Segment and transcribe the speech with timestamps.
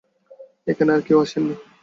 [0.67, 1.55] এখনো আর কেউ আসেন নি?